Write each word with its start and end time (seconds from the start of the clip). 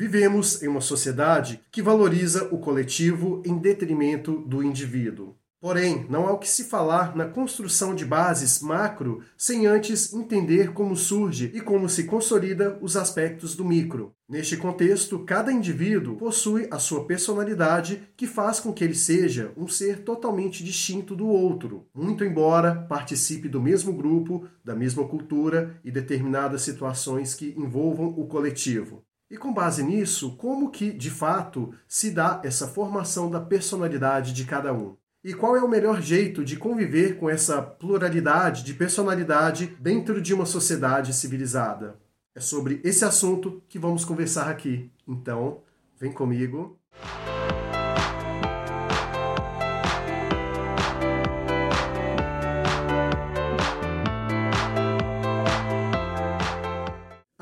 Vivemos 0.00 0.62
em 0.62 0.66
uma 0.66 0.80
sociedade 0.80 1.60
que 1.70 1.82
valoriza 1.82 2.48
o 2.50 2.56
coletivo 2.56 3.42
em 3.44 3.58
detrimento 3.58 4.38
do 4.46 4.62
indivíduo. 4.62 5.36
Porém, 5.60 6.06
não 6.08 6.26
há 6.26 6.32
o 6.32 6.38
que 6.38 6.48
se 6.48 6.64
falar 6.64 7.14
na 7.14 7.26
construção 7.26 7.94
de 7.94 8.06
bases 8.06 8.62
macro 8.62 9.22
sem 9.36 9.66
antes 9.66 10.14
entender 10.14 10.72
como 10.72 10.96
surge 10.96 11.52
e 11.52 11.60
como 11.60 11.86
se 11.86 12.04
consolida 12.04 12.78
os 12.80 12.96
aspectos 12.96 13.54
do 13.54 13.62
micro. 13.62 14.14
Neste 14.26 14.56
contexto, 14.56 15.18
cada 15.18 15.52
indivíduo 15.52 16.16
possui 16.16 16.66
a 16.70 16.78
sua 16.78 17.04
personalidade 17.04 18.08
que 18.16 18.26
faz 18.26 18.58
com 18.58 18.72
que 18.72 18.82
ele 18.82 18.94
seja 18.94 19.52
um 19.54 19.68
ser 19.68 19.98
totalmente 19.98 20.64
distinto 20.64 21.14
do 21.14 21.26
outro, 21.26 21.86
muito 21.94 22.24
embora 22.24 22.74
participe 22.88 23.50
do 23.50 23.60
mesmo 23.60 23.92
grupo, 23.92 24.48
da 24.64 24.74
mesma 24.74 25.06
cultura 25.06 25.78
e 25.84 25.90
determinadas 25.90 26.62
situações 26.62 27.34
que 27.34 27.54
envolvam 27.54 28.06
o 28.06 28.26
coletivo. 28.26 29.04
E 29.30 29.36
com 29.36 29.54
base 29.54 29.84
nisso, 29.84 30.36
como 30.36 30.70
que 30.70 30.90
de 30.92 31.08
fato 31.08 31.72
se 31.86 32.10
dá 32.10 32.40
essa 32.42 32.66
formação 32.66 33.30
da 33.30 33.40
personalidade 33.40 34.32
de 34.32 34.44
cada 34.44 34.72
um? 34.72 34.96
E 35.22 35.32
qual 35.32 35.56
é 35.56 35.62
o 35.62 35.68
melhor 35.68 36.02
jeito 36.02 36.44
de 36.44 36.56
conviver 36.56 37.16
com 37.16 37.30
essa 37.30 37.62
pluralidade 37.62 38.64
de 38.64 38.74
personalidade 38.74 39.76
dentro 39.78 40.20
de 40.20 40.34
uma 40.34 40.46
sociedade 40.46 41.14
civilizada? 41.14 41.94
É 42.34 42.40
sobre 42.40 42.80
esse 42.82 43.04
assunto 43.04 43.62
que 43.68 43.78
vamos 43.78 44.04
conversar 44.04 44.48
aqui. 44.48 44.90
Então, 45.06 45.62
vem 45.98 46.10
comigo. 46.10 46.76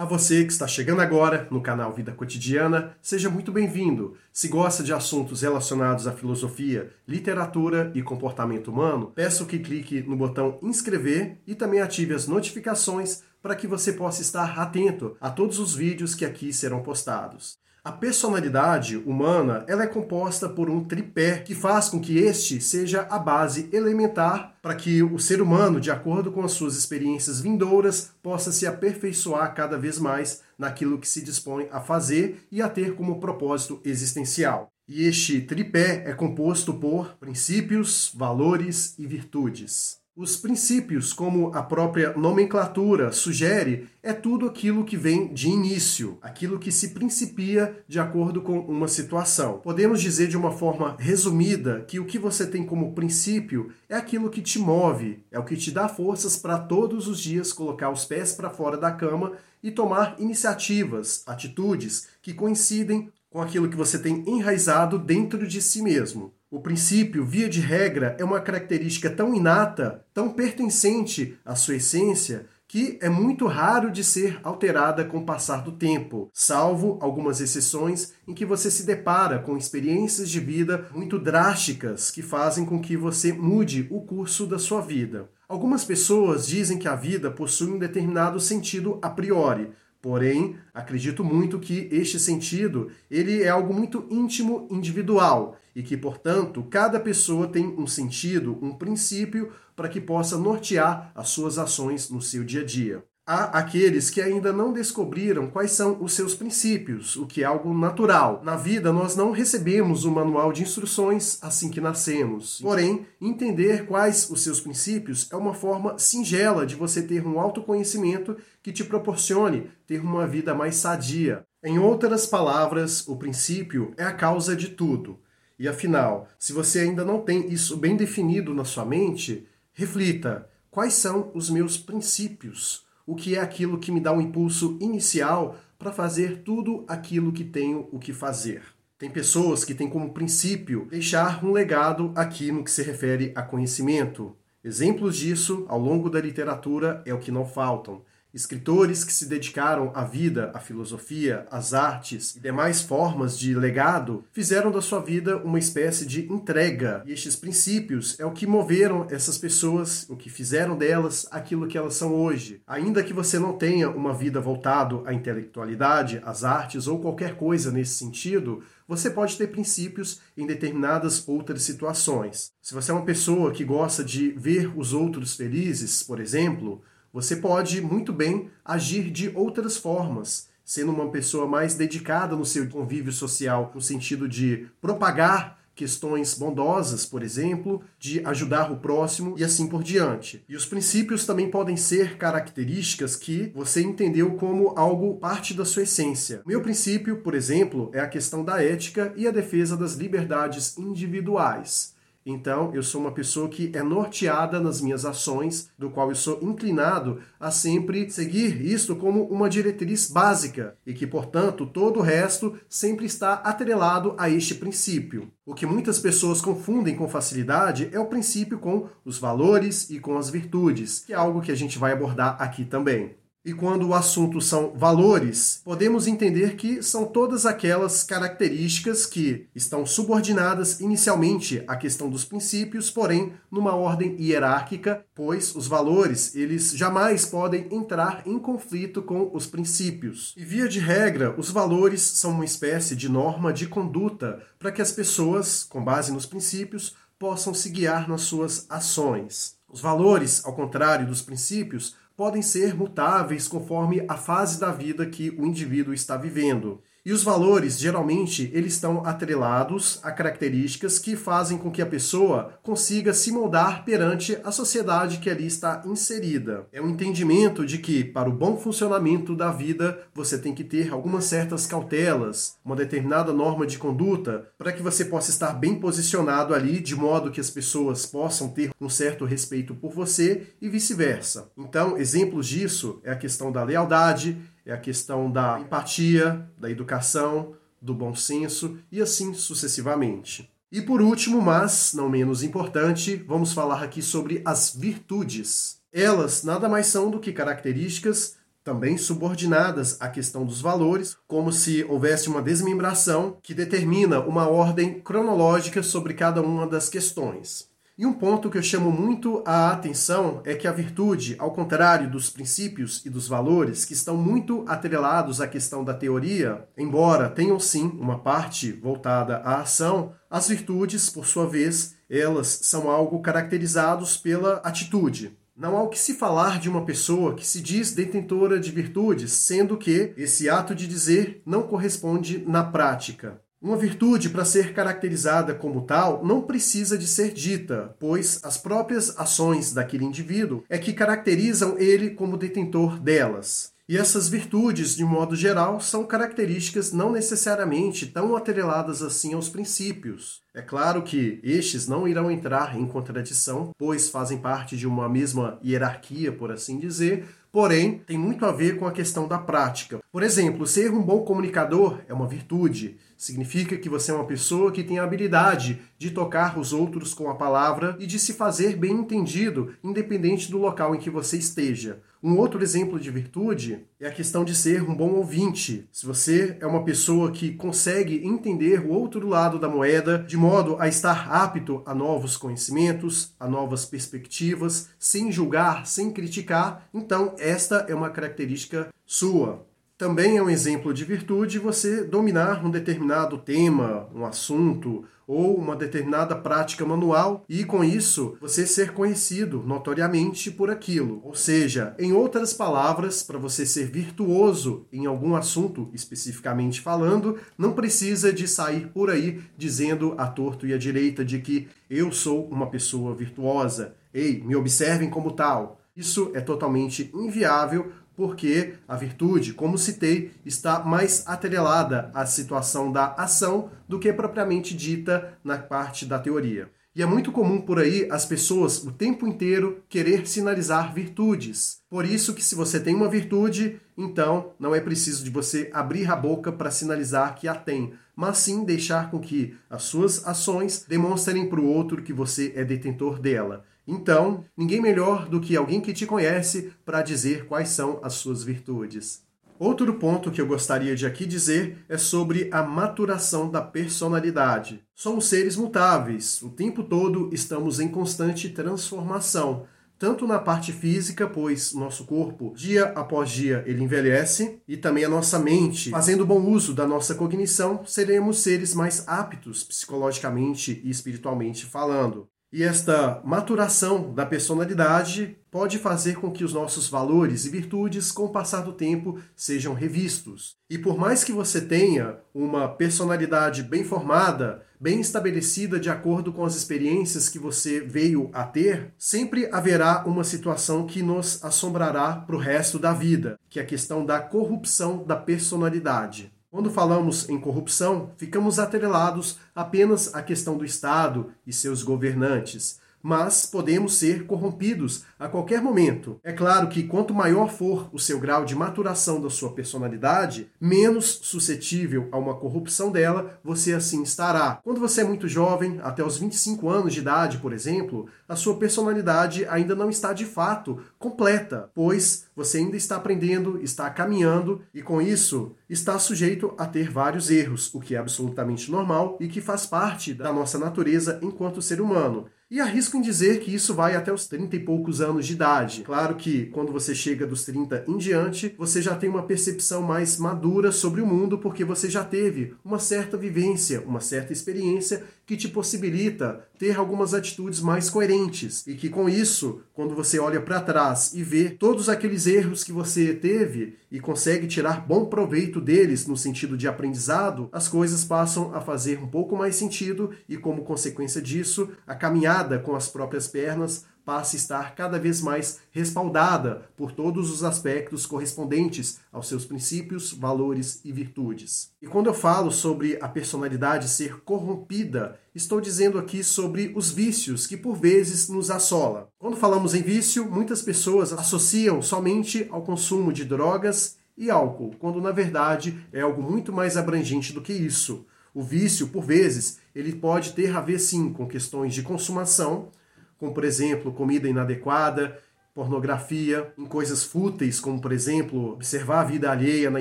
Você 0.08 0.42
que 0.42 0.52
está 0.52 0.66
chegando 0.66 1.02
agora 1.02 1.46
no 1.50 1.60
canal 1.60 1.92
Vida 1.92 2.12
Cotidiana, 2.12 2.96
seja 3.02 3.28
muito 3.28 3.52
bem-vindo. 3.52 4.16
Se 4.32 4.48
gosta 4.48 4.82
de 4.82 4.90
assuntos 4.90 5.42
relacionados 5.42 6.06
à 6.06 6.12
filosofia, 6.12 6.90
literatura 7.06 7.92
e 7.94 8.02
comportamento 8.02 8.68
humano, 8.68 9.12
peço 9.14 9.44
que 9.44 9.58
clique 9.58 10.02
no 10.02 10.16
botão 10.16 10.58
inscrever 10.62 11.38
e 11.46 11.54
também 11.54 11.82
ative 11.82 12.14
as 12.14 12.26
notificações 12.26 13.22
para 13.42 13.54
que 13.54 13.66
você 13.66 13.92
possa 13.92 14.22
estar 14.22 14.58
atento 14.58 15.14
a 15.20 15.28
todos 15.28 15.58
os 15.58 15.74
vídeos 15.74 16.14
que 16.14 16.24
aqui 16.24 16.54
serão 16.54 16.82
postados. 16.82 17.58
A 17.88 17.92
personalidade 17.92 18.98
humana 18.98 19.64
ela 19.66 19.82
é 19.82 19.86
composta 19.86 20.46
por 20.46 20.68
um 20.68 20.84
tripé 20.84 21.38
que 21.38 21.54
faz 21.54 21.88
com 21.88 21.98
que 21.98 22.18
este 22.18 22.60
seja 22.60 23.06
a 23.08 23.18
base 23.18 23.70
elementar 23.72 24.58
para 24.60 24.74
que 24.74 25.02
o 25.02 25.18
ser 25.18 25.40
humano, 25.40 25.80
de 25.80 25.90
acordo 25.90 26.30
com 26.30 26.44
as 26.44 26.52
suas 26.52 26.76
experiências 26.76 27.40
vindouras, 27.40 28.12
possa 28.22 28.52
se 28.52 28.66
aperfeiçoar 28.66 29.54
cada 29.54 29.78
vez 29.78 29.98
mais 29.98 30.42
naquilo 30.58 30.98
que 30.98 31.08
se 31.08 31.22
dispõe 31.22 31.66
a 31.72 31.80
fazer 31.80 32.46
e 32.52 32.60
a 32.60 32.68
ter 32.68 32.94
como 32.94 33.20
propósito 33.20 33.80
existencial. 33.82 34.70
E 34.86 35.04
este 35.04 35.40
tripé 35.40 36.02
é 36.04 36.12
composto 36.12 36.74
por 36.74 37.16
princípios, 37.18 38.12
valores 38.14 38.98
e 38.98 39.06
virtudes. 39.06 39.98
Os 40.20 40.36
princípios, 40.36 41.12
como 41.12 41.54
a 41.54 41.62
própria 41.62 42.12
nomenclatura 42.16 43.12
sugere, 43.12 43.86
é 44.02 44.12
tudo 44.12 44.46
aquilo 44.46 44.84
que 44.84 44.96
vem 44.96 45.32
de 45.32 45.46
início, 45.46 46.18
aquilo 46.20 46.58
que 46.58 46.72
se 46.72 46.88
principia 46.88 47.84
de 47.86 48.00
acordo 48.00 48.42
com 48.42 48.58
uma 48.58 48.88
situação. 48.88 49.60
Podemos 49.60 50.02
dizer 50.02 50.26
de 50.26 50.36
uma 50.36 50.50
forma 50.50 50.96
resumida 50.98 51.84
que 51.86 52.00
o 52.00 52.04
que 52.04 52.18
você 52.18 52.44
tem 52.44 52.66
como 52.66 52.96
princípio 52.96 53.70
é 53.88 53.94
aquilo 53.94 54.28
que 54.28 54.42
te 54.42 54.58
move, 54.58 55.24
é 55.30 55.38
o 55.38 55.44
que 55.44 55.56
te 55.56 55.70
dá 55.70 55.88
forças 55.88 56.36
para 56.36 56.58
todos 56.58 57.06
os 57.06 57.20
dias 57.20 57.52
colocar 57.52 57.88
os 57.88 58.04
pés 58.04 58.32
para 58.32 58.50
fora 58.50 58.76
da 58.76 58.90
cama 58.90 59.34
e 59.62 59.70
tomar 59.70 60.16
iniciativas, 60.18 61.22
atitudes 61.28 62.08
que 62.20 62.34
coincidem 62.34 63.08
com 63.30 63.40
aquilo 63.40 63.68
que 63.68 63.76
você 63.76 63.96
tem 63.96 64.24
enraizado 64.26 64.98
dentro 64.98 65.46
de 65.46 65.62
si 65.62 65.80
mesmo. 65.80 66.34
O 66.50 66.60
princípio, 66.60 67.26
via 67.26 67.46
de 67.46 67.60
regra, 67.60 68.16
é 68.18 68.24
uma 68.24 68.40
característica 68.40 69.10
tão 69.10 69.34
inata, 69.34 70.02
tão 70.14 70.30
pertencente 70.30 71.38
à 71.44 71.54
sua 71.54 71.76
essência, 71.76 72.46
que 72.66 72.98
é 73.02 73.08
muito 73.10 73.46
raro 73.46 73.90
de 73.90 74.02
ser 74.02 74.40
alterada 74.42 75.04
com 75.04 75.18
o 75.18 75.26
passar 75.26 75.62
do 75.62 75.72
tempo, 75.72 76.30
salvo 76.32 76.98
algumas 77.02 77.42
exceções 77.42 78.14
em 78.26 78.32
que 78.32 78.46
você 78.46 78.70
se 78.70 78.86
depara 78.86 79.38
com 79.40 79.58
experiências 79.58 80.30
de 80.30 80.40
vida 80.40 80.86
muito 80.94 81.18
drásticas 81.18 82.10
que 82.10 82.22
fazem 82.22 82.64
com 82.64 82.80
que 82.80 82.96
você 82.96 83.30
mude 83.30 83.86
o 83.90 84.00
curso 84.00 84.46
da 84.46 84.58
sua 84.58 84.80
vida. 84.80 85.28
Algumas 85.46 85.84
pessoas 85.84 86.46
dizem 86.46 86.78
que 86.78 86.88
a 86.88 86.96
vida 86.96 87.30
possui 87.30 87.72
um 87.72 87.78
determinado 87.78 88.40
sentido 88.40 88.98
a 89.02 89.10
priori, 89.10 89.70
Porém, 90.00 90.56
acredito 90.72 91.24
muito 91.24 91.58
que 91.58 91.88
este 91.90 92.20
sentido 92.20 92.90
ele 93.10 93.42
é 93.42 93.48
algo 93.48 93.74
muito 93.74 94.06
íntimo, 94.08 94.68
individual 94.70 95.56
e 95.74 95.82
que, 95.82 95.96
portanto, 95.96 96.62
cada 96.70 97.00
pessoa 97.00 97.48
tem 97.48 97.66
um 97.66 97.86
sentido, 97.86 98.56
um 98.62 98.72
princípio 98.72 99.52
para 99.74 99.88
que 99.88 100.00
possa 100.00 100.38
nortear 100.38 101.10
as 101.14 101.30
suas 101.30 101.58
ações 101.58 102.10
no 102.10 102.22
seu 102.22 102.44
dia 102.44 102.60
a 102.60 102.64
dia. 102.64 103.04
Há 103.30 103.58
aqueles 103.58 104.08
que 104.08 104.22
ainda 104.22 104.54
não 104.54 104.72
descobriram 104.72 105.50
quais 105.50 105.72
são 105.72 106.02
os 106.02 106.14
seus 106.14 106.34
princípios, 106.34 107.14
o 107.14 107.26
que 107.26 107.42
é 107.42 107.44
algo 107.44 107.74
natural. 107.74 108.40
Na 108.42 108.56
vida, 108.56 108.90
nós 108.90 109.14
não 109.16 109.32
recebemos 109.32 110.06
um 110.06 110.10
manual 110.10 110.50
de 110.50 110.62
instruções 110.62 111.36
assim 111.42 111.68
que 111.68 111.78
nascemos. 111.78 112.58
Porém, 112.62 113.06
entender 113.20 113.84
quais 113.84 114.30
os 114.30 114.40
seus 114.40 114.62
princípios 114.62 115.28
é 115.30 115.36
uma 115.36 115.52
forma 115.52 115.98
singela 115.98 116.64
de 116.64 116.74
você 116.74 117.02
ter 117.02 117.22
um 117.26 117.38
autoconhecimento 117.38 118.34
que 118.62 118.72
te 118.72 118.82
proporcione 118.82 119.70
ter 119.86 120.00
uma 120.00 120.26
vida 120.26 120.54
mais 120.54 120.76
sadia. 120.76 121.44
Em 121.62 121.78
outras 121.78 122.24
palavras, 122.24 123.06
o 123.06 123.16
princípio 123.16 123.92
é 123.98 124.04
a 124.04 124.14
causa 124.14 124.56
de 124.56 124.68
tudo. 124.68 125.20
E 125.58 125.68
afinal, 125.68 126.26
se 126.38 126.54
você 126.54 126.80
ainda 126.80 127.04
não 127.04 127.20
tem 127.20 127.52
isso 127.52 127.76
bem 127.76 127.94
definido 127.94 128.54
na 128.54 128.64
sua 128.64 128.86
mente, 128.86 129.46
reflita: 129.74 130.48
quais 130.70 130.94
são 130.94 131.30
os 131.34 131.50
meus 131.50 131.76
princípios? 131.76 132.87
O 133.08 133.14
que 133.14 133.36
é 133.36 133.40
aquilo 133.40 133.78
que 133.78 133.90
me 133.90 134.00
dá 134.00 134.12
um 134.12 134.20
impulso 134.20 134.76
inicial 134.82 135.56
para 135.78 135.90
fazer 135.90 136.42
tudo 136.42 136.84
aquilo 136.86 137.32
que 137.32 137.42
tenho 137.42 137.88
o 137.90 137.98
que 137.98 138.12
fazer. 138.12 138.60
Tem 138.98 139.08
pessoas 139.08 139.64
que 139.64 139.74
têm 139.74 139.88
como 139.88 140.12
princípio 140.12 140.86
deixar 140.90 141.42
um 141.42 141.50
legado 141.50 142.12
aqui 142.14 142.52
no 142.52 142.62
que 142.62 142.70
se 142.70 142.82
refere 142.82 143.32
a 143.34 143.40
conhecimento. 143.40 144.36
Exemplos 144.62 145.16
disso 145.16 145.64
ao 145.68 145.78
longo 145.78 146.10
da 146.10 146.20
literatura 146.20 147.02
é 147.06 147.14
o 147.14 147.18
que 147.18 147.32
não 147.32 147.46
faltam. 147.46 148.02
Escritores 148.38 149.02
que 149.02 149.12
se 149.12 149.26
dedicaram 149.26 149.90
à 149.96 150.04
vida, 150.04 150.52
à 150.54 150.60
filosofia, 150.60 151.44
às 151.50 151.74
artes 151.74 152.36
e 152.36 152.40
demais 152.40 152.80
formas 152.80 153.36
de 153.36 153.52
legado 153.52 154.24
fizeram 154.30 154.70
da 154.70 154.80
sua 154.80 155.00
vida 155.00 155.38
uma 155.38 155.58
espécie 155.58 156.06
de 156.06 156.32
entrega. 156.32 157.02
E 157.04 157.12
estes 157.12 157.34
princípios 157.34 158.14
é 158.20 158.24
o 158.24 158.30
que 158.30 158.46
moveram 158.46 159.08
essas 159.10 159.36
pessoas, 159.36 160.08
o 160.08 160.16
que 160.16 160.30
fizeram 160.30 160.78
delas 160.78 161.26
aquilo 161.32 161.66
que 161.66 161.76
elas 161.76 161.94
são 161.94 162.14
hoje. 162.14 162.62
Ainda 162.64 163.02
que 163.02 163.12
você 163.12 163.40
não 163.40 163.54
tenha 163.54 163.90
uma 163.90 164.14
vida 164.14 164.40
voltado 164.40 165.02
à 165.04 165.12
intelectualidade, 165.12 166.22
às 166.24 166.44
artes 166.44 166.86
ou 166.86 167.00
qualquer 167.00 167.34
coisa 167.34 167.72
nesse 167.72 167.96
sentido, 167.96 168.62
você 168.86 169.10
pode 169.10 169.36
ter 169.36 169.48
princípios 169.48 170.20
em 170.36 170.46
determinadas 170.46 171.26
outras 171.26 171.62
situações. 171.62 172.52
Se 172.62 172.72
você 172.72 172.92
é 172.92 172.94
uma 172.94 173.04
pessoa 173.04 173.50
que 173.50 173.64
gosta 173.64 174.04
de 174.04 174.30
ver 174.30 174.70
os 174.78 174.92
outros 174.92 175.34
felizes, 175.34 176.04
por 176.04 176.20
exemplo, 176.20 176.80
você 177.12 177.36
pode 177.36 177.80
muito 177.80 178.12
bem 178.12 178.50
agir 178.64 179.10
de 179.10 179.30
outras 179.34 179.76
formas, 179.76 180.48
sendo 180.64 180.92
uma 180.92 181.10
pessoa 181.10 181.46
mais 181.46 181.74
dedicada 181.74 182.36
no 182.36 182.44
seu 182.44 182.68
convívio 182.68 183.12
social, 183.12 183.72
no 183.74 183.80
sentido 183.80 184.28
de 184.28 184.66
propagar 184.80 185.58
questões 185.78 186.34
bondosas, 186.34 187.06
por 187.06 187.22
exemplo, 187.22 187.80
de 188.00 188.20
ajudar 188.26 188.72
o 188.72 188.78
próximo 188.78 189.36
e 189.38 189.44
assim 189.44 189.68
por 189.68 189.84
diante. 189.84 190.44
E 190.48 190.56
os 190.56 190.66
princípios 190.66 191.24
também 191.24 191.48
podem 191.48 191.76
ser 191.76 192.18
características 192.18 193.14
que 193.14 193.52
você 193.54 193.80
entendeu 193.80 194.32
como 194.32 194.76
algo 194.76 195.14
parte 195.18 195.54
da 195.54 195.64
sua 195.64 195.84
essência. 195.84 196.42
Meu 196.44 196.60
princípio, 196.60 197.22
por 197.22 197.32
exemplo, 197.32 197.92
é 197.94 198.00
a 198.00 198.08
questão 198.08 198.44
da 198.44 198.60
ética 198.60 199.12
e 199.16 199.28
a 199.28 199.30
defesa 199.30 199.76
das 199.76 199.94
liberdades 199.94 200.76
individuais. 200.76 201.96
Então, 202.30 202.74
eu 202.74 202.82
sou 202.82 203.00
uma 203.00 203.10
pessoa 203.10 203.48
que 203.48 203.72
é 203.74 203.82
norteada 203.82 204.60
nas 204.60 204.82
minhas 204.82 205.06
ações, 205.06 205.70
do 205.78 205.88
qual 205.88 206.10
eu 206.10 206.14
sou 206.14 206.38
inclinado 206.42 207.22
a 207.40 207.50
sempre 207.50 208.10
seguir 208.10 208.60
isto 208.60 208.94
como 208.94 209.24
uma 209.24 209.48
diretriz 209.48 210.10
básica 210.10 210.76
e 210.86 210.92
que, 210.92 211.06
portanto, 211.06 211.64
todo 211.64 212.00
o 212.00 212.02
resto 212.02 212.54
sempre 212.68 213.06
está 213.06 213.32
atrelado 213.32 214.14
a 214.18 214.28
este 214.28 214.54
princípio. 214.54 215.32
O 215.46 215.54
que 215.54 215.64
muitas 215.64 215.98
pessoas 215.98 216.42
confundem 216.42 216.94
com 216.94 217.08
facilidade 217.08 217.88
é 217.92 217.98
o 217.98 218.04
princípio 218.04 218.58
com 218.58 218.90
os 219.06 219.18
valores 219.18 219.88
e 219.88 219.98
com 219.98 220.18
as 220.18 220.28
virtudes, 220.28 221.04
que 221.06 221.14
é 221.14 221.16
algo 221.16 221.40
que 221.40 221.50
a 221.50 221.56
gente 221.56 221.78
vai 221.78 221.92
abordar 221.92 222.36
aqui 222.38 222.62
também. 222.62 223.16
E 223.48 223.54
quando 223.54 223.88
o 223.88 223.94
assunto 223.94 224.42
são 224.42 224.74
valores, 224.76 225.62
podemos 225.64 226.06
entender 226.06 226.54
que 226.54 226.82
são 226.82 227.06
todas 227.06 227.46
aquelas 227.46 228.04
características 228.04 229.06
que 229.06 229.46
estão 229.54 229.86
subordinadas 229.86 230.80
inicialmente 230.80 231.64
à 231.66 231.74
questão 231.74 232.10
dos 232.10 232.26
princípios, 232.26 232.90
porém 232.90 233.32
numa 233.50 233.74
ordem 233.74 234.14
hierárquica, 234.20 235.02
pois 235.14 235.56
os 235.56 235.66
valores, 235.66 236.34
eles 236.36 236.76
jamais 236.76 237.24
podem 237.24 237.66
entrar 237.72 238.22
em 238.26 238.38
conflito 238.38 239.00
com 239.00 239.30
os 239.32 239.46
princípios. 239.46 240.34
E 240.36 240.44
via 240.44 240.68
de 240.68 240.78
regra, 240.78 241.34
os 241.38 241.50
valores 241.50 242.02
são 242.02 242.32
uma 242.32 242.44
espécie 242.44 242.94
de 242.94 243.08
norma 243.08 243.50
de 243.50 243.66
conduta 243.66 244.42
para 244.58 244.70
que 244.70 244.82
as 244.82 244.92
pessoas, 244.92 245.64
com 245.64 245.82
base 245.82 246.12
nos 246.12 246.26
princípios, 246.26 246.94
possam 247.18 247.54
se 247.54 247.70
guiar 247.70 248.06
nas 248.10 248.20
suas 248.20 248.66
ações. 248.68 249.56
Os 249.66 249.80
valores, 249.80 250.44
ao 250.44 250.54
contrário 250.54 251.06
dos 251.06 251.22
princípios, 251.22 251.96
podem 252.18 252.42
ser 252.42 252.74
mutáveis 252.74 253.46
conforme 253.46 254.04
a 254.08 254.16
fase 254.16 254.58
da 254.58 254.72
vida 254.72 255.06
que 255.06 255.30
o 255.30 255.46
indivíduo 255.46 255.94
está 255.94 256.16
vivendo. 256.16 256.82
E 257.08 257.12
os 257.12 257.22
valores, 257.22 257.78
geralmente, 257.78 258.50
eles 258.52 258.74
estão 258.74 259.02
atrelados 259.02 259.98
a 260.02 260.12
características 260.12 260.98
que 260.98 261.16
fazem 261.16 261.56
com 261.56 261.70
que 261.70 261.80
a 261.80 261.86
pessoa 261.86 262.58
consiga 262.62 263.14
se 263.14 263.32
moldar 263.32 263.82
perante 263.82 264.36
a 264.44 264.52
sociedade 264.52 265.16
que 265.16 265.30
ali 265.30 265.46
está 265.46 265.82
inserida. 265.86 266.66
É 266.70 266.82
um 266.82 266.90
entendimento 266.90 267.64
de 267.64 267.78
que, 267.78 268.04
para 268.04 268.28
o 268.28 268.32
bom 268.34 268.58
funcionamento 268.58 269.34
da 269.34 269.50
vida, 269.50 270.00
você 270.12 270.36
tem 270.36 270.54
que 270.54 270.62
ter 270.62 270.92
algumas 270.92 271.24
certas 271.24 271.66
cautelas, 271.66 272.58
uma 272.62 272.76
determinada 272.76 273.32
norma 273.32 273.66
de 273.66 273.78
conduta, 273.78 274.46
para 274.58 274.70
que 274.70 274.82
você 274.82 275.06
possa 275.06 275.30
estar 275.30 275.54
bem 275.54 275.76
posicionado 275.76 276.52
ali, 276.52 276.78
de 276.78 276.94
modo 276.94 277.30
que 277.30 277.40
as 277.40 277.48
pessoas 277.48 278.04
possam 278.04 278.50
ter 278.50 278.70
um 278.78 278.90
certo 278.90 279.24
respeito 279.24 279.74
por 279.74 279.92
você 279.92 280.48
e 280.60 280.68
vice-versa. 280.68 281.50
Então, 281.56 281.96
exemplos 281.96 282.46
disso 282.46 283.00
é 283.02 283.10
a 283.10 283.16
questão 283.16 283.50
da 283.50 283.64
lealdade, 283.64 284.36
é 284.68 284.72
a 284.74 284.78
questão 284.78 285.30
da 285.30 285.58
empatia, 285.58 286.46
da 286.58 286.70
educação, 286.70 287.54
do 287.80 287.94
bom 287.94 288.14
senso 288.14 288.78
e 288.92 289.00
assim 289.00 289.32
sucessivamente. 289.32 290.50
E 290.70 290.82
por 290.82 291.00
último, 291.00 291.40
mas 291.40 291.94
não 291.94 292.10
menos 292.10 292.42
importante, 292.42 293.16
vamos 293.16 293.54
falar 293.54 293.82
aqui 293.82 294.02
sobre 294.02 294.42
as 294.44 294.76
virtudes. 294.76 295.80
Elas 295.90 296.44
nada 296.44 296.68
mais 296.68 296.86
são 296.86 297.10
do 297.10 297.18
que 297.18 297.32
características 297.32 298.36
também 298.62 298.98
subordinadas 298.98 299.96
à 299.98 300.10
questão 300.10 300.44
dos 300.44 300.60
valores, 300.60 301.16
como 301.26 301.50
se 301.50 301.82
houvesse 301.84 302.28
uma 302.28 302.42
desmembração 302.42 303.38
que 303.42 303.54
determina 303.54 304.20
uma 304.20 304.46
ordem 304.46 305.00
cronológica 305.00 305.82
sobre 305.82 306.12
cada 306.12 306.42
uma 306.42 306.66
das 306.66 306.90
questões. 306.90 307.67
E 307.98 308.06
um 308.06 308.12
ponto 308.12 308.48
que 308.48 308.56
eu 308.56 308.62
chamo 308.62 308.92
muito 308.92 309.42
a 309.44 309.72
atenção 309.72 310.40
é 310.44 310.54
que 310.54 310.68
a 310.68 310.72
virtude, 310.72 311.34
ao 311.36 311.50
contrário 311.50 312.08
dos 312.08 312.30
princípios 312.30 313.04
e 313.04 313.10
dos 313.10 313.26
valores, 313.26 313.84
que 313.84 313.92
estão 313.92 314.16
muito 314.16 314.64
atrelados 314.68 315.40
à 315.40 315.48
questão 315.48 315.82
da 315.82 315.92
teoria, 315.92 316.64
embora 316.78 317.28
tenham 317.28 317.58
sim 317.58 317.90
uma 317.98 318.20
parte 318.20 318.70
voltada 318.70 319.38
à 319.38 319.62
ação, 319.62 320.12
as 320.30 320.46
virtudes, 320.46 321.10
por 321.10 321.26
sua 321.26 321.48
vez, 321.48 321.96
elas 322.08 322.60
são 322.62 322.88
algo 322.88 323.20
caracterizados 323.20 324.16
pela 324.16 324.58
atitude. 324.58 325.36
Não 325.56 325.76
há 325.76 325.82
o 325.82 325.88
que 325.88 325.98
se 325.98 326.14
falar 326.14 326.60
de 326.60 326.68
uma 326.68 326.84
pessoa 326.84 327.34
que 327.34 327.44
se 327.44 327.60
diz 327.60 327.92
detentora 327.92 328.60
de 328.60 328.70
virtudes, 328.70 329.32
sendo 329.32 329.76
que 329.76 330.14
esse 330.16 330.48
ato 330.48 330.72
de 330.72 330.86
dizer 330.86 331.42
não 331.44 331.64
corresponde 331.64 332.44
na 332.46 332.62
prática. 332.62 333.40
Uma 333.60 333.76
virtude, 333.76 334.30
para 334.30 334.44
ser 334.44 334.72
caracterizada 334.72 335.52
como 335.52 335.80
tal, 335.80 336.24
não 336.24 336.42
precisa 336.42 336.96
de 336.96 337.08
ser 337.08 337.32
dita, 337.32 337.92
pois 337.98 338.38
as 338.44 338.56
próprias 338.56 339.18
ações 339.18 339.72
daquele 339.72 340.04
indivíduo 340.04 340.62
é 340.68 340.78
que 340.78 340.92
caracterizam 340.92 341.76
ele 341.76 342.10
como 342.10 342.36
detentor 342.36 343.00
delas. 343.00 343.72
E 343.88 343.96
essas 343.96 344.28
virtudes, 344.28 344.94
de 344.94 345.02
modo 345.02 345.34
geral, 345.34 345.80
são 345.80 346.04
características 346.04 346.92
não 346.92 347.10
necessariamente 347.10 348.06
tão 348.06 348.36
atreladas 348.36 349.02
assim 349.02 349.32
aos 349.32 349.48
princípios. 349.48 350.40
É 350.54 350.62
claro 350.62 351.02
que 351.02 351.40
estes 351.42 351.88
não 351.88 352.06
irão 352.06 352.30
entrar 352.30 352.78
em 352.78 352.86
contradição, 352.86 353.70
pois 353.76 354.08
fazem 354.08 354.38
parte 354.38 354.76
de 354.76 354.86
uma 354.86 355.08
mesma 355.08 355.58
hierarquia, 355.64 356.30
por 356.30 356.52
assim 356.52 356.78
dizer, 356.78 357.24
porém 357.50 358.02
tem 358.06 358.18
muito 358.18 358.44
a 358.44 358.52
ver 358.52 358.78
com 358.78 358.86
a 358.86 358.92
questão 358.92 359.26
da 359.26 359.38
prática. 359.38 359.98
Por 360.12 360.22
exemplo, 360.22 360.66
ser 360.66 360.92
um 360.92 361.02
bom 361.02 361.22
comunicador 361.22 361.98
é 362.06 362.12
uma 362.12 362.28
virtude. 362.28 362.98
Significa 363.18 363.76
que 363.76 363.88
você 363.88 364.12
é 364.12 364.14
uma 364.14 364.24
pessoa 364.24 364.70
que 364.70 364.84
tem 364.84 365.00
a 365.00 365.02
habilidade 365.02 365.82
de 365.98 366.12
tocar 366.12 366.56
os 366.56 366.72
outros 366.72 367.12
com 367.12 367.28
a 367.28 367.34
palavra 367.34 367.96
e 367.98 368.06
de 368.06 368.16
se 368.16 368.32
fazer 368.32 368.76
bem 368.76 368.92
entendido, 368.92 369.74
independente 369.82 370.48
do 370.48 370.56
local 370.56 370.94
em 370.94 371.00
que 371.00 371.10
você 371.10 371.36
esteja. 371.36 372.00
Um 372.22 372.36
outro 372.36 372.62
exemplo 372.62 372.98
de 372.98 373.10
virtude 373.10 373.84
é 373.98 374.06
a 374.06 374.12
questão 374.12 374.44
de 374.44 374.54
ser 374.54 374.88
um 374.88 374.94
bom 374.94 375.10
ouvinte. 375.14 375.88
Se 375.90 376.06
você 376.06 376.56
é 376.60 376.66
uma 376.66 376.84
pessoa 376.84 377.32
que 377.32 377.54
consegue 377.54 378.24
entender 378.24 378.86
o 378.86 378.90
outro 378.90 379.26
lado 379.26 379.58
da 379.58 379.68
moeda 379.68 380.18
de 380.18 380.36
modo 380.36 380.76
a 380.78 380.86
estar 380.86 381.28
apto 381.28 381.82
a 381.84 381.92
novos 381.92 382.36
conhecimentos, 382.36 383.34
a 383.38 383.48
novas 383.48 383.84
perspectivas, 383.84 384.90
sem 384.96 385.32
julgar, 385.32 385.86
sem 385.86 386.12
criticar, 386.12 386.88
então 386.94 387.34
esta 387.36 387.84
é 387.88 387.94
uma 387.96 388.10
característica 388.10 388.88
sua. 389.04 389.67
Também 389.98 390.36
é 390.36 390.42
um 390.42 390.48
exemplo 390.48 390.94
de 390.94 391.04
virtude 391.04 391.58
você 391.58 392.04
dominar 392.04 392.64
um 392.64 392.70
determinado 392.70 393.36
tema, 393.36 394.08
um 394.14 394.24
assunto 394.24 395.04
ou 395.26 395.56
uma 395.56 395.74
determinada 395.74 396.36
prática 396.36 396.86
manual 396.86 397.44
e 397.48 397.64
com 397.64 397.82
isso 397.82 398.36
você 398.40 398.64
ser 398.64 398.92
conhecido 398.92 399.60
notoriamente 399.66 400.52
por 400.52 400.70
aquilo. 400.70 401.20
Ou 401.24 401.34
seja, 401.34 401.96
em 401.98 402.12
outras 402.12 402.52
palavras, 402.52 403.24
para 403.24 403.40
você 403.40 403.66
ser 403.66 403.90
virtuoso 403.90 404.86
em 404.92 405.04
algum 405.04 405.34
assunto 405.34 405.90
especificamente 405.92 406.80
falando, 406.80 407.36
não 407.58 407.72
precisa 407.72 408.32
de 408.32 408.46
sair 408.46 408.86
por 408.94 409.10
aí 409.10 409.42
dizendo 409.56 410.14
à 410.16 410.28
torto 410.28 410.64
e 410.64 410.72
à 410.72 410.78
direita 410.78 411.24
de 411.24 411.40
que 411.40 411.66
eu 411.90 412.12
sou 412.12 412.46
uma 412.46 412.70
pessoa 412.70 413.16
virtuosa. 413.16 413.96
Ei, 414.14 414.40
me 414.44 414.54
observem 414.54 415.10
como 415.10 415.32
tal. 415.32 415.80
Isso 415.98 416.30
é 416.32 416.40
totalmente 416.40 417.10
inviável 417.12 417.90
porque 418.18 418.74
a 418.88 418.96
virtude, 418.96 419.52
como 419.54 419.78
citei, 419.78 420.32
está 420.44 420.80
mais 420.80 421.22
atrelada 421.24 422.10
à 422.12 422.26
situação 422.26 422.90
da 422.90 423.14
ação 423.14 423.70
do 423.88 423.96
que 423.96 424.12
propriamente 424.12 424.74
dita 424.74 425.38
na 425.44 425.56
parte 425.56 426.04
da 426.04 426.18
teoria. 426.18 426.68
E 426.96 427.00
é 427.00 427.06
muito 427.06 427.30
comum 427.30 427.60
por 427.60 427.78
aí 427.78 428.08
as 428.10 428.24
pessoas 428.24 428.82
o 428.82 428.90
tempo 428.90 429.24
inteiro 429.24 429.84
querer 429.88 430.26
sinalizar 430.26 430.92
virtudes. 430.92 431.78
Por 431.88 432.04
isso 432.04 432.34
que 432.34 432.42
se 432.42 432.56
você 432.56 432.80
tem 432.80 432.92
uma 432.92 433.08
virtude, 433.08 433.80
então 433.96 434.50
não 434.58 434.74
é 434.74 434.80
preciso 434.80 435.22
de 435.22 435.30
você 435.30 435.70
abrir 435.72 436.10
a 436.10 436.16
boca 436.16 436.50
para 436.50 436.72
sinalizar 436.72 437.36
que 437.36 437.46
a 437.46 437.54
tem, 437.54 437.92
mas 438.16 438.38
sim 438.38 438.64
deixar 438.64 439.12
com 439.12 439.20
que 439.20 439.54
as 439.70 439.84
suas 439.84 440.26
ações 440.26 440.84
demonstrem 440.88 441.48
para 441.48 441.60
o 441.60 441.68
outro 441.68 442.02
que 442.02 442.12
você 442.12 442.52
é 442.56 442.64
detentor 442.64 443.20
dela. 443.20 443.64
Então, 443.90 444.44
ninguém 444.54 444.82
melhor 444.82 445.26
do 445.30 445.40
que 445.40 445.56
alguém 445.56 445.80
que 445.80 445.94
te 445.94 446.04
conhece 446.04 446.74
para 446.84 447.00
dizer 447.00 447.46
quais 447.46 447.70
são 447.70 447.98
as 448.02 448.12
suas 448.12 448.44
virtudes. 448.44 449.26
Outro 449.58 449.94
ponto 449.94 450.30
que 450.30 450.40
eu 450.42 450.46
gostaria 450.46 450.94
de 450.94 451.06
aqui 451.06 451.24
dizer 451.24 451.78
é 451.88 451.96
sobre 451.96 452.50
a 452.52 452.62
maturação 452.62 453.50
da 453.50 453.62
personalidade. 453.62 454.84
Somos 454.94 455.24
seres 455.24 455.56
mutáveis, 455.56 456.42
o 456.42 456.50
tempo 456.50 456.84
todo 456.84 457.30
estamos 457.32 457.80
em 457.80 457.88
constante 457.88 458.50
transformação, 458.50 459.64
tanto 459.98 460.26
na 460.26 460.38
parte 460.38 460.70
física, 460.70 461.26
pois 461.26 461.72
nosso 461.72 462.04
corpo, 462.04 462.52
dia 462.54 462.92
após 462.94 463.30
dia, 463.30 463.64
ele 463.66 463.82
envelhece, 463.82 464.60
e 464.68 464.76
também 464.76 465.04
a 465.04 465.08
nossa 465.08 465.38
mente. 465.38 465.90
Fazendo 465.90 466.26
bom 466.26 466.40
uso 466.40 466.74
da 466.74 466.86
nossa 466.86 467.14
cognição, 467.14 467.84
seremos 467.86 468.40
seres 468.40 468.74
mais 468.74 469.02
aptos 469.08 469.64
psicologicamente 469.64 470.80
e 470.84 470.90
espiritualmente 470.90 471.64
falando. 471.64 472.28
E 472.50 472.62
esta 472.62 473.20
maturação 473.24 474.14
da 474.14 474.24
personalidade 474.24 475.36
pode 475.50 475.78
fazer 475.78 476.16
com 476.16 476.30
que 476.30 476.44
os 476.44 476.54
nossos 476.54 476.88
valores 476.88 477.44
e 477.44 477.50
virtudes, 477.50 478.10
com 478.10 478.24
o 478.24 478.30
passar 478.30 478.62
do 478.62 478.72
tempo, 478.72 479.18
sejam 479.36 479.74
revistos. 479.74 480.56
E 480.70 480.78
por 480.78 480.96
mais 480.96 481.22
que 481.22 481.32
você 481.32 481.60
tenha 481.60 482.18
uma 482.34 482.66
personalidade 482.66 483.62
bem 483.62 483.84
formada, 483.84 484.62
bem 484.80 484.98
estabelecida 484.98 485.78
de 485.78 485.90
acordo 485.90 486.32
com 486.32 486.44
as 486.44 486.54
experiências 486.54 487.28
que 487.28 487.38
você 487.38 487.80
veio 487.80 488.30
a 488.32 488.44
ter, 488.44 488.94
sempre 488.96 489.48
haverá 489.52 490.04
uma 490.06 490.24
situação 490.24 490.86
que 490.86 491.02
nos 491.02 491.44
assombrará 491.44 492.16
para 492.16 492.36
o 492.36 492.38
resto 492.38 492.78
da 492.78 492.94
vida, 492.94 493.38
que 493.50 493.58
é 493.58 493.62
a 493.62 493.66
questão 493.66 494.06
da 494.06 494.20
corrupção 494.20 495.04
da 495.04 495.16
personalidade. 495.16 496.32
Quando 496.50 496.70
falamos 496.70 497.28
em 497.28 497.38
corrupção, 497.38 498.10
ficamos 498.16 498.58
atrelados 498.58 499.38
apenas 499.54 500.14
à 500.14 500.22
questão 500.22 500.56
do 500.56 500.64
Estado 500.64 501.30
e 501.46 501.52
seus 501.52 501.82
governantes. 501.82 502.80
Mas 503.02 503.46
podemos 503.46 503.96
ser 503.96 504.26
corrompidos 504.26 505.04
a 505.18 505.28
qualquer 505.28 505.60
momento. 505.60 506.20
É 506.22 506.32
claro 506.32 506.68
que 506.68 506.82
quanto 506.82 507.14
maior 507.14 507.50
for 507.50 507.88
o 507.92 507.98
seu 507.98 508.18
grau 508.18 508.44
de 508.44 508.54
maturação 508.54 509.20
da 509.20 509.30
sua 509.30 509.52
personalidade, 509.52 510.50
menos 510.60 511.20
suscetível 511.22 512.08
a 512.12 512.18
uma 512.18 512.34
corrupção 512.34 512.90
dela 512.90 513.38
você 513.42 513.72
assim 513.72 514.02
estará. 514.02 514.60
Quando 514.62 514.80
você 514.80 515.00
é 515.00 515.04
muito 515.04 515.28
jovem, 515.28 515.80
até 515.82 516.04
os 516.04 516.18
25 516.18 516.68
anos 516.68 516.92
de 516.92 517.00
idade, 517.00 517.38
por 517.38 517.52
exemplo, 517.52 518.08
a 518.28 518.36
sua 518.36 518.56
personalidade 518.56 519.46
ainda 519.46 519.74
não 519.74 519.90
está 519.90 520.12
de 520.12 520.24
fato 520.24 520.80
completa, 520.98 521.70
pois 521.74 522.26
você 522.34 522.58
ainda 522.58 522.76
está 522.76 522.96
aprendendo, 522.96 523.60
está 523.62 523.88
caminhando 523.90 524.62
e 524.74 524.82
com 524.82 525.00
isso 525.00 525.54
está 525.68 525.98
sujeito 525.98 526.54
a 526.58 526.66
ter 526.66 526.90
vários 526.90 527.30
erros, 527.30 527.72
o 527.74 527.80
que 527.80 527.94
é 527.94 527.98
absolutamente 527.98 528.70
normal 528.70 529.16
e 529.20 529.28
que 529.28 529.40
faz 529.40 529.66
parte 529.66 530.14
da 530.14 530.32
nossa 530.32 530.58
natureza 530.58 531.18
enquanto 531.22 531.62
ser 531.62 531.80
humano. 531.80 532.26
E 532.50 532.62
arrisco 532.62 532.96
em 532.96 533.02
dizer 533.02 533.40
que 533.40 533.54
isso 533.54 533.74
vai 533.74 533.94
até 533.94 534.10
os 534.10 534.26
30 534.26 534.56
e 534.56 534.60
poucos 534.60 535.02
anos 535.02 535.26
de 535.26 535.34
idade. 535.34 535.82
Claro 535.82 536.14
que 536.14 536.46
quando 536.46 536.72
você 536.72 536.94
chega 536.94 537.26
dos 537.26 537.44
30 537.44 537.84
em 537.86 537.98
diante, 537.98 538.54
você 538.56 538.80
já 538.80 538.96
tem 538.96 539.10
uma 539.10 539.24
percepção 539.24 539.82
mais 539.82 540.16
madura 540.16 540.72
sobre 540.72 541.02
o 541.02 541.06
mundo, 541.06 541.36
porque 541.36 541.62
você 541.62 541.90
já 541.90 542.02
teve 542.02 542.54
uma 542.64 542.78
certa 542.78 543.18
vivência, 543.18 543.82
uma 543.86 544.00
certa 544.00 544.32
experiência 544.32 545.04
que 545.26 545.36
te 545.36 545.46
possibilita 545.46 546.42
ter 546.58 546.74
algumas 546.78 547.12
atitudes 547.12 547.60
mais 547.60 547.90
coerentes. 547.90 548.66
E 548.66 548.74
que 548.74 548.88
com 548.88 549.10
isso, 549.10 549.60
quando 549.74 549.94
você 549.94 550.18
olha 550.18 550.40
para 550.40 550.58
trás 550.58 551.12
e 551.12 551.22
vê 551.22 551.50
todos 551.50 551.90
aqueles 551.90 552.26
erros 552.26 552.64
que 552.64 552.72
você 552.72 553.12
teve 553.12 553.76
e 553.92 554.00
consegue 554.00 554.46
tirar 554.46 554.86
bom 554.86 555.04
proveito 555.04 555.60
deles 555.60 556.06
no 556.06 556.16
sentido 556.16 556.56
de 556.56 556.66
aprendizado, 556.66 557.50
as 557.52 557.68
coisas 557.68 558.06
passam 558.06 558.54
a 558.54 558.60
fazer 558.62 558.98
um 559.02 559.06
pouco 559.06 559.36
mais 559.36 559.54
sentido 559.54 560.12
e, 560.26 560.38
como 560.38 560.64
consequência 560.64 561.20
disso, 561.20 561.68
a 561.86 561.94
caminhada 561.94 562.37
com 562.58 562.76
as 562.76 562.88
próprias 562.88 563.26
pernas 563.26 563.84
passe 564.08 564.36
a 564.36 564.38
estar 564.38 564.74
cada 564.74 564.98
vez 564.98 565.20
mais 565.20 565.58
respaldada 565.70 566.62
por 566.74 566.92
todos 566.92 567.30
os 567.30 567.44
aspectos 567.44 568.06
correspondentes 568.06 569.00
aos 569.12 569.28
seus 569.28 569.44
princípios, 569.44 570.14
valores 570.14 570.80
e 570.82 570.90
virtudes. 570.90 571.72
E 571.82 571.86
quando 571.86 572.06
eu 572.06 572.14
falo 572.14 572.50
sobre 572.50 572.96
a 573.02 573.08
personalidade 573.08 573.86
ser 573.86 574.20
corrompida, 574.22 575.20
estou 575.34 575.60
dizendo 575.60 575.98
aqui 575.98 576.24
sobre 576.24 576.72
os 576.74 576.90
vícios 576.90 577.46
que 577.46 577.54
por 577.54 577.76
vezes 577.76 578.30
nos 578.30 578.50
assola. 578.50 579.10
Quando 579.18 579.36
falamos 579.36 579.74
em 579.74 579.82
vício, 579.82 580.24
muitas 580.24 580.62
pessoas 580.62 581.12
associam 581.12 581.82
somente 581.82 582.48
ao 582.50 582.62
consumo 582.62 583.12
de 583.12 583.26
drogas 583.26 583.98
e 584.16 584.30
álcool, 584.30 584.74
quando 584.78 585.02
na 585.02 585.12
verdade 585.12 585.86
é 585.92 586.00
algo 586.00 586.22
muito 586.22 586.50
mais 586.50 586.78
abrangente 586.78 587.30
do 587.34 587.42
que 587.42 587.52
isso. 587.52 588.06
O 588.34 588.42
vício, 588.42 588.88
por 588.88 589.02
vezes, 589.04 589.58
ele 589.78 589.92
pode 589.92 590.32
ter 590.32 590.56
a 590.56 590.60
ver 590.60 590.80
sim 590.80 591.12
com 591.12 591.24
questões 591.24 591.72
de 591.72 591.82
consumação, 591.82 592.70
como 593.16 593.32
por 593.32 593.44
exemplo 593.44 593.92
comida 593.92 594.28
inadequada, 594.28 595.16
pornografia, 595.54 596.52
em 596.58 596.66
coisas 596.66 597.04
fúteis, 597.04 597.60
como 597.60 597.80
por 597.80 597.92
exemplo 597.92 598.54
observar 598.54 599.00
a 599.00 599.04
vida 599.04 599.30
alheia 599.30 599.70
na 599.70 599.80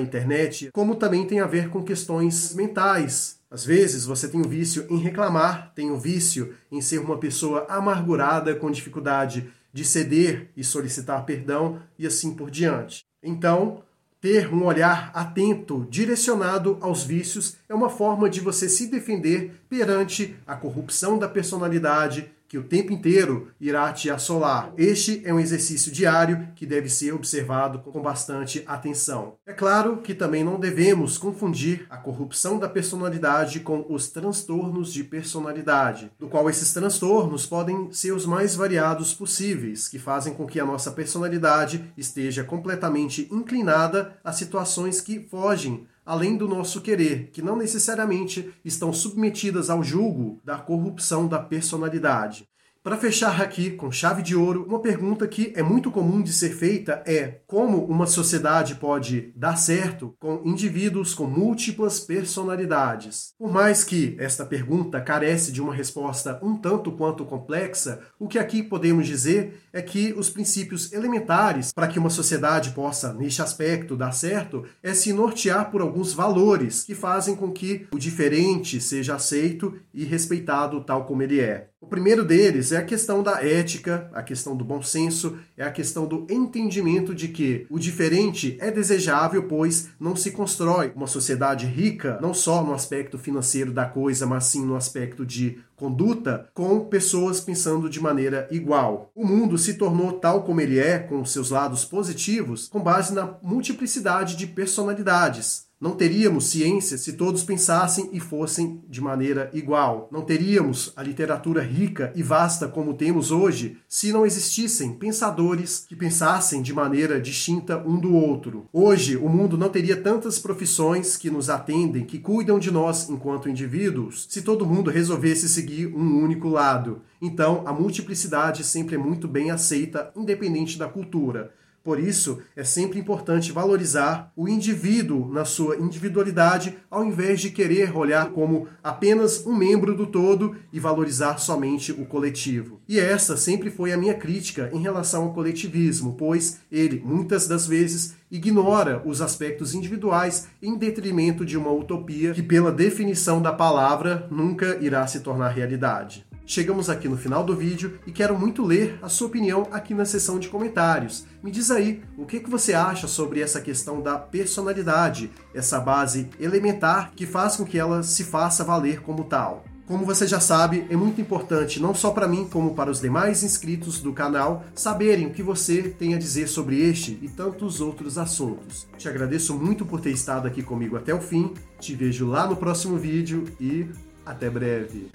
internet, 0.00 0.70
como 0.72 0.94
também 0.94 1.26
tem 1.26 1.40
a 1.40 1.46
ver 1.46 1.68
com 1.68 1.82
questões 1.82 2.54
mentais. 2.54 3.40
Às 3.50 3.64
vezes 3.64 4.04
você 4.04 4.28
tem 4.28 4.40
o 4.40 4.48
vício 4.48 4.86
em 4.88 4.98
reclamar, 4.98 5.72
tem 5.74 5.90
o 5.90 5.98
vício 5.98 6.54
em 6.70 6.80
ser 6.80 6.98
uma 6.98 7.18
pessoa 7.18 7.66
amargurada 7.68 8.54
com 8.54 8.70
dificuldade 8.70 9.50
de 9.72 9.84
ceder 9.84 10.50
e 10.56 10.62
solicitar 10.62 11.24
perdão 11.24 11.80
e 11.98 12.06
assim 12.06 12.34
por 12.34 12.52
diante. 12.52 13.04
Então, 13.20 13.82
ter 14.20 14.52
um 14.52 14.64
olhar 14.64 15.10
atento, 15.14 15.86
direcionado 15.88 16.78
aos 16.80 17.04
vícios, 17.04 17.56
é 17.68 17.74
uma 17.74 17.88
forma 17.88 18.28
de 18.28 18.40
você 18.40 18.68
se 18.68 18.88
defender 18.88 19.60
perante 19.68 20.36
a 20.46 20.56
corrupção 20.56 21.18
da 21.18 21.28
personalidade, 21.28 22.30
que 22.48 22.56
o 22.56 22.64
tempo 22.64 22.92
inteiro 22.92 23.48
irá 23.60 23.92
te 23.92 24.10
assolar. 24.10 24.72
Este 24.76 25.20
é 25.24 25.32
um 25.34 25.38
exercício 25.38 25.92
diário 25.92 26.48
que 26.56 26.64
deve 26.64 26.88
ser 26.88 27.12
observado 27.12 27.80
com 27.80 28.00
bastante 28.00 28.64
atenção. 28.66 29.34
É 29.46 29.52
claro 29.52 29.98
que 29.98 30.14
também 30.14 30.42
não 30.42 30.58
devemos 30.58 31.18
confundir 31.18 31.86
a 31.90 31.98
corrupção 31.98 32.58
da 32.58 32.68
personalidade 32.68 33.60
com 33.60 33.84
os 33.88 34.08
transtornos 34.08 34.92
de 34.92 35.04
personalidade, 35.04 36.10
do 36.18 36.26
qual 36.28 36.48
esses 36.48 36.72
transtornos 36.72 37.44
podem 37.44 37.92
ser 37.92 38.12
os 38.12 38.24
mais 38.24 38.56
variados 38.56 39.12
possíveis, 39.12 39.86
que 39.86 39.98
fazem 39.98 40.32
com 40.32 40.46
que 40.46 40.58
a 40.58 40.64
nossa 40.64 40.90
personalidade 40.90 41.92
esteja 41.96 42.42
completamente 42.42 43.28
inclinada 43.30 44.16
a 44.24 44.32
situações 44.32 45.00
que 45.02 45.20
fogem 45.20 45.86
além 46.08 46.38
do 46.38 46.48
nosso 46.48 46.80
querer, 46.80 47.28
que 47.32 47.42
não 47.42 47.54
necessariamente 47.54 48.50
estão 48.64 48.94
submetidas 48.94 49.68
ao 49.68 49.84
julgo 49.84 50.40
da 50.42 50.56
corrupção 50.56 51.28
da 51.28 51.38
personalidade. 51.38 52.47
Para 52.80 52.96
fechar 52.96 53.42
aqui 53.42 53.72
com 53.72 53.90
chave 53.90 54.22
de 54.22 54.36
ouro, 54.36 54.64
uma 54.66 54.80
pergunta 54.80 55.26
que 55.26 55.52
é 55.56 55.62
muito 55.62 55.90
comum 55.90 56.22
de 56.22 56.32
ser 56.32 56.50
feita 56.50 57.02
é 57.04 57.40
como 57.46 57.84
uma 57.84 58.06
sociedade 58.06 58.76
pode 58.76 59.32
dar 59.34 59.56
certo 59.56 60.14
com 60.20 60.40
indivíduos 60.44 61.12
com 61.12 61.26
múltiplas 61.26 61.98
personalidades? 61.98 63.34
Por 63.36 63.52
mais 63.52 63.82
que 63.82 64.16
esta 64.18 64.46
pergunta 64.46 65.00
carece 65.00 65.50
de 65.50 65.60
uma 65.60 65.74
resposta 65.74 66.38
um 66.40 66.56
tanto 66.56 66.92
quanto 66.92 67.24
complexa, 67.24 68.00
o 68.18 68.28
que 68.28 68.38
aqui 68.38 68.62
podemos 68.62 69.08
dizer 69.08 69.60
é 69.72 69.82
que 69.82 70.12
os 70.12 70.30
princípios 70.30 70.92
elementares 70.92 71.72
para 71.72 71.88
que 71.88 71.98
uma 71.98 72.08
sociedade 72.08 72.70
possa, 72.70 73.12
neste 73.12 73.42
aspecto, 73.42 73.96
dar 73.96 74.12
certo 74.12 74.64
é 74.82 74.94
se 74.94 75.12
nortear 75.12 75.70
por 75.70 75.80
alguns 75.80 76.12
valores 76.12 76.84
que 76.84 76.94
fazem 76.94 77.34
com 77.34 77.50
que 77.50 77.88
o 77.92 77.98
diferente 77.98 78.80
seja 78.80 79.16
aceito 79.16 79.74
e 79.92 80.04
respeitado 80.04 80.80
tal 80.84 81.04
como 81.04 81.22
ele 81.22 81.40
é. 81.40 81.70
O 81.80 81.86
primeiro 81.86 82.24
deles 82.24 82.72
é 82.72 82.78
a 82.78 82.84
questão 82.84 83.22
da 83.22 83.40
ética, 83.40 84.10
a 84.12 84.20
questão 84.20 84.56
do 84.56 84.64
bom 84.64 84.82
senso, 84.82 85.38
é 85.56 85.62
a 85.62 85.70
questão 85.70 86.06
do 86.06 86.26
entendimento 86.28 87.14
de 87.14 87.28
que 87.28 87.66
o 87.70 87.78
diferente 87.78 88.56
é 88.60 88.68
desejável, 88.68 89.44
pois 89.44 89.88
não 89.98 90.16
se 90.16 90.32
constrói 90.32 90.92
uma 90.96 91.06
sociedade 91.06 91.66
rica, 91.66 92.18
não 92.20 92.34
só 92.34 92.64
no 92.64 92.74
aspecto 92.74 93.16
financeiro 93.16 93.72
da 93.72 93.86
coisa, 93.86 94.26
mas 94.26 94.46
sim 94.46 94.66
no 94.66 94.74
aspecto 94.74 95.24
de 95.24 95.60
conduta, 95.76 96.50
com 96.52 96.80
pessoas 96.80 97.40
pensando 97.40 97.88
de 97.88 98.00
maneira 98.00 98.48
igual. 98.50 99.12
O 99.14 99.24
mundo 99.24 99.56
se 99.56 99.74
tornou 99.74 100.14
tal 100.14 100.42
como 100.42 100.60
ele 100.60 100.80
é, 100.80 100.98
com 100.98 101.24
seus 101.24 101.50
lados 101.50 101.84
positivos, 101.84 102.66
com 102.66 102.80
base 102.80 103.14
na 103.14 103.38
multiplicidade 103.40 104.34
de 104.34 104.48
personalidades. 104.48 105.67
Não 105.80 105.92
teríamos 105.92 106.46
ciência 106.46 106.98
se 106.98 107.12
todos 107.12 107.44
pensassem 107.44 108.08
e 108.12 108.18
fossem 108.18 108.82
de 108.88 109.00
maneira 109.00 109.48
igual. 109.54 110.08
Não 110.10 110.22
teríamos 110.22 110.92
a 110.96 111.04
literatura 111.04 111.62
rica 111.62 112.12
e 112.16 112.22
vasta 112.22 112.66
como 112.66 112.94
temos 112.94 113.30
hoje 113.30 113.78
se 113.86 114.12
não 114.12 114.26
existissem 114.26 114.94
pensadores 114.94 115.86
que 115.88 115.94
pensassem 115.94 116.62
de 116.62 116.74
maneira 116.74 117.20
distinta 117.20 117.78
um 117.86 117.96
do 117.96 118.12
outro. 118.12 118.66
Hoje, 118.72 119.16
o 119.16 119.28
mundo 119.28 119.56
não 119.56 119.68
teria 119.68 119.96
tantas 119.96 120.36
profissões 120.36 121.16
que 121.16 121.30
nos 121.30 121.48
atendem, 121.48 122.04
que 122.04 122.18
cuidam 122.18 122.58
de 122.58 122.72
nós 122.72 123.08
enquanto 123.08 123.48
indivíduos, 123.48 124.26
se 124.28 124.42
todo 124.42 124.66
mundo 124.66 124.90
resolvesse 124.90 125.48
seguir 125.48 125.86
um 125.94 126.20
único 126.20 126.48
lado. 126.48 127.02
Então, 127.22 127.62
a 127.64 127.72
multiplicidade 127.72 128.64
sempre 128.64 128.96
é 128.96 128.98
muito 128.98 129.28
bem 129.28 129.52
aceita, 129.52 130.10
independente 130.16 130.76
da 130.76 130.88
cultura. 130.88 131.52
Por 131.82 131.98
isso, 131.98 132.42
é 132.54 132.64
sempre 132.64 132.98
importante 132.98 133.52
valorizar 133.52 134.32
o 134.36 134.48
indivíduo 134.48 135.32
na 135.32 135.44
sua 135.44 135.76
individualidade, 135.76 136.76
ao 136.90 137.04
invés 137.04 137.40
de 137.40 137.50
querer 137.50 137.96
olhar 137.96 138.30
como 138.30 138.68
apenas 138.82 139.46
um 139.46 139.56
membro 139.56 139.96
do 139.96 140.06
todo 140.06 140.56
e 140.72 140.78
valorizar 140.78 141.38
somente 141.38 141.92
o 141.92 142.04
coletivo. 142.04 142.80
E 142.88 142.98
essa 142.98 143.36
sempre 143.36 143.70
foi 143.70 143.92
a 143.92 143.96
minha 143.96 144.14
crítica 144.14 144.70
em 144.72 144.80
relação 144.80 145.24
ao 145.24 145.32
coletivismo, 145.32 146.14
pois 146.18 146.60
ele, 146.70 147.00
muitas 147.04 147.48
das 147.48 147.66
vezes, 147.66 148.16
ignora 148.30 149.02
os 149.04 149.20
aspectos 149.20 149.74
individuais 149.74 150.48
em 150.62 150.76
detrimento 150.76 151.44
de 151.44 151.56
uma 151.56 151.70
utopia 151.70 152.32
que, 152.32 152.42
pela 152.42 152.72
definição 152.72 153.40
da 153.40 153.52
palavra, 153.52 154.26
nunca 154.30 154.76
irá 154.80 155.06
se 155.06 155.20
tornar 155.20 155.48
realidade. 155.48 156.26
Chegamos 156.50 156.88
aqui 156.88 157.06
no 157.10 157.16
final 157.18 157.44
do 157.44 157.54
vídeo 157.54 157.98
e 158.06 158.10
quero 158.10 158.38
muito 158.38 158.64
ler 158.64 158.98
a 159.02 159.08
sua 159.10 159.26
opinião 159.26 159.68
aqui 159.70 159.92
na 159.92 160.06
seção 160.06 160.38
de 160.38 160.48
comentários. 160.48 161.26
Me 161.42 161.50
diz 161.50 161.70
aí 161.70 162.02
o 162.16 162.24
que, 162.24 162.40
que 162.40 162.48
você 162.48 162.72
acha 162.72 163.06
sobre 163.06 163.42
essa 163.42 163.60
questão 163.60 164.00
da 164.00 164.16
personalidade, 164.16 165.30
essa 165.54 165.78
base 165.78 166.30
elementar 166.40 167.12
que 167.14 167.26
faz 167.26 167.56
com 167.56 167.66
que 167.66 167.78
ela 167.78 168.02
se 168.02 168.24
faça 168.24 168.64
valer 168.64 169.02
como 169.02 169.24
tal. 169.24 169.62
Como 169.88 170.04
você 170.04 170.26
já 170.26 170.38
sabe, 170.38 170.86
é 170.90 170.96
muito 170.96 171.18
importante, 171.18 171.80
não 171.80 171.94
só 171.94 172.10
para 172.10 172.28
mim, 172.28 172.46
como 172.52 172.74
para 172.74 172.90
os 172.90 173.00
demais 173.00 173.42
inscritos 173.42 174.02
do 174.02 174.12
canal, 174.12 174.62
saberem 174.74 175.26
o 175.26 175.30
que 175.32 175.42
você 175.42 175.82
tem 175.82 176.14
a 176.14 176.18
dizer 176.18 176.46
sobre 176.46 176.78
este 176.78 177.18
e 177.22 177.28
tantos 177.28 177.80
outros 177.80 178.18
assuntos. 178.18 178.86
Te 178.98 179.08
agradeço 179.08 179.54
muito 179.54 179.86
por 179.86 180.02
ter 180.02 180.10
estado 180.10 180.46
aqui 180.46 180.62
comigo 180.62 180.94
até 180.94 181.14
o 181.14 181.22
fim, 181.22 181.54
te 181.80 181.94
vejo 181.94 182.26
lá 182.26 182.46
no 182.46 182.54
próximo 182.54 182.98
vídeo 182.98 183.46
e 183.58 183.86
até 184.26 184.50
breve. 184.50 185.10